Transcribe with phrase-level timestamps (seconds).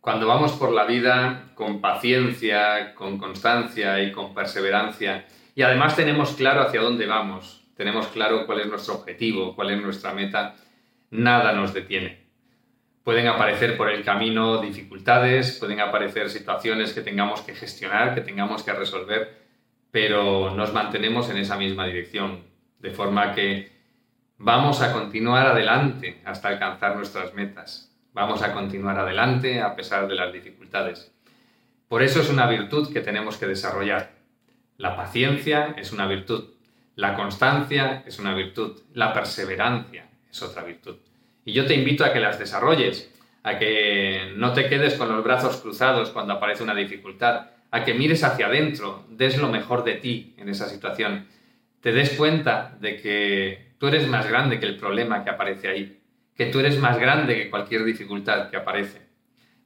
[0.00, 6.32] Cuando vamos por la vida con paciencia, con constancia y con perseverancia, y además tenemos
[6.32, 10.56] claro hacia dónde vamos, tenemos claro cuál es nuestro objetivo, cuál es nuestra meta,
[11.10, 12.24] nada nos detiene.
[13.04, 18.62] Pueden aparecer por el camino dificultades, pueden aparecer situaciones que tengamos que gestionar, que tengamos
[18.62, 19.38] que resolver,
[19.90, 22.44] pero nos mantenemos en esa misma dirección,
[22.78, 23.70] de forma que
[24.38, 27.89] vamos a continuar adelante hasta alcanzar nuestras metas.
[28.12, 31.12] Vamos a continuar adelante a pesar de las dificultades.
[31.86, 34.10] Por eso es una virtud que tenemos que desarrollar.
[34.78, 36.50] La paciencia es una virtud.
[36.96, 38.80] La constancia es una virtud.
[38.94, 40.96] La perseverancia es otra virtud.
[41.44, 45.22] Y yo te invito a que las desarrolles, a que no te quedes con los
[45.22, 49.94] brazos cruzados cuando aparece una dificultad, a que mires hacia adentro, des lo mejor de
[49.94, 51.28] ti en esa situación,
[51.80, 56.00] te des cuenta de que tú eres más grande que el problema que aparece ahí
[56.40, 59.02] que tú eres más grande que cualquier dificultad que aparece.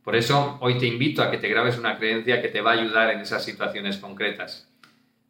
[0.03, 2.75] Por eso hoy te invito a que te grabes una creencia que te va a
[2.75, 4.69] ayudar en esas situaciones concretas.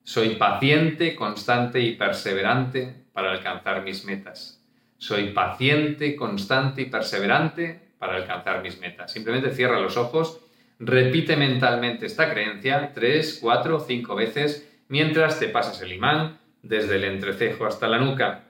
[0.02, 4.64] Soy paciente, constante y perseverante para alcanzar mis metas.
[4.96, 9.12] Soy paciente, constante y perseverante para alcanzar mis metas.
[9.12, 10.40] Simplemente cierra los ojos,
[10.78, 17.04] repite mentalmente esta creencia tres, cuatro, cinco veces mientras te pasas el imán desde el
[17.04, 18.44] entrecejo hasta la nuca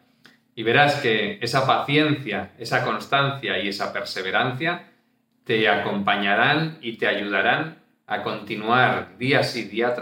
[0.54, 4.90] y verás que esa paciencia, esa constancia y esa perseverancia
[5.44, 9.94] te acompañarán y te ayudarán a continuar día sí día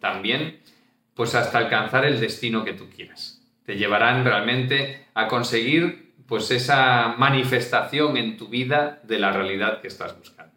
[0.00, 0.60] también,
[1.14, 3.42] pues hasta alcanzar el destino que tú quieras.
[3.64, 9.88] Te llevarán realmente a conseguir pues esa manifestación en tu vida de la realidad que
[9.88, 10.52] estás buscando.